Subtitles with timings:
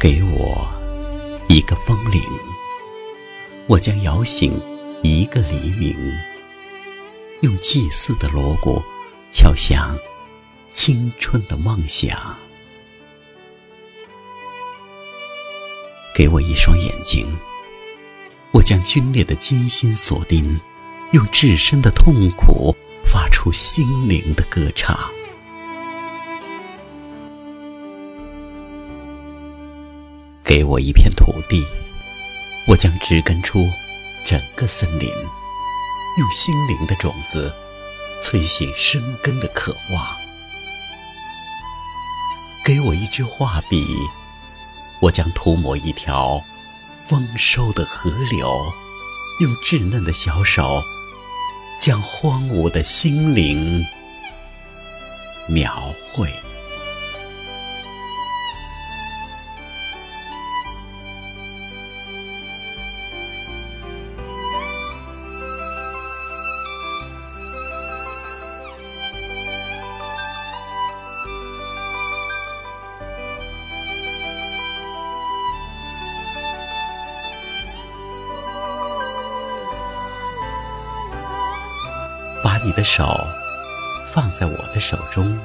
[0.00, 0.66] 给我
[1.46, 2.22] 一个风铃，
[3.66, 4.58] 我将摇醒
[5.02, 5.94] 一个黎明，
[7.42, 8.82] 用祭祀的锣鼓
[9.30, 9.94] 敲响
[10.72, 12.18] 青春的梦想。
[16.14, 17.30] 给我一双眼睛，
[18.52, 20.58] 我将皲裂的艰辛锁定，
[21.12, 24.98] 用至深的痛苦发出心灵的歌唱。
[30.50, 31.64] 给我一片土地，
[32.66, 33.70] 我将植根出
[34.26, 35.08] 整个森林，
[36.18, 37.54] 用心灵的种子
[38.20, 40.16] 催醒生根的渴望。
[42.64, 43.94] 给我一支画笔，
[45.00, 46.42] 我将涂抹一条
[47.06, 48.72] 丰收的河流，
[49.38, 50.82] 用稚嫩的小手
[51.78, 53.86] 将荒芜的心灵
[55.46, 56.28] 描绘。
[82.64, 83.26] 你的手
[84.12, 85.38] 放在我的手中，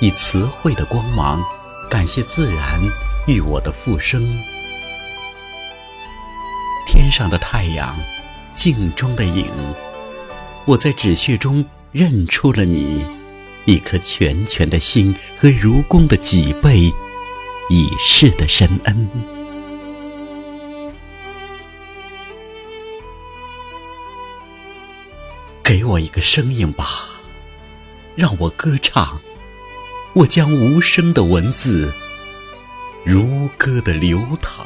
[0.00, 1.42] 以慈惠的光芒
[1.90, 2.80] 感谢自然
[3.26, 4.22] 与我的复生。
[6.86, 7.96] 天上的太阳，
[8.54, 9.46] 镜中的影，
[10.64, 13.04] 我在纸屑中认出了你，
[13.64, 16.92] 一颗拳拳的心和如弓的脊背，
[17.68, 19.08] 已逝的深恩。
[25.76, 26.86] 给我一个声音吧，
[28.14, 29.20] 让我歌唱。
[30.12, 31.92] 我将无声的文字，
[33.04, 34.64] 如歌的流淌，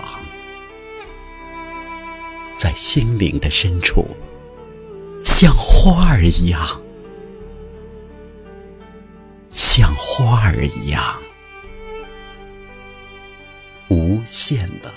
[2.58, 4.06] 在心灵的深处，
[5.24, 6.60] 像花儿一样，
[9.48, 11.16] 像花儿一样，
[13.88, 14.92] 无限的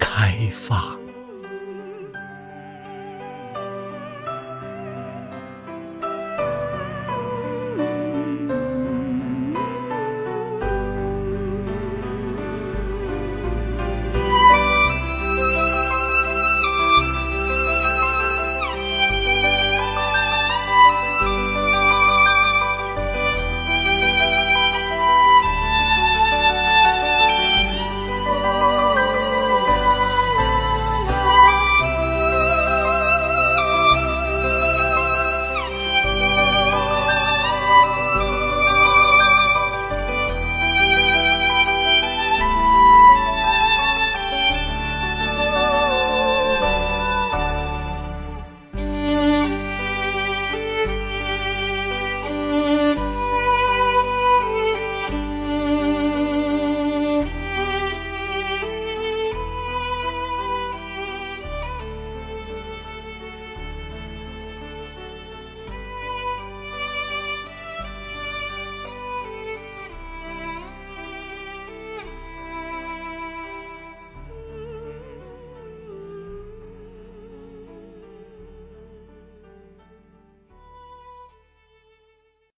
[0.00, 1.01] 开放。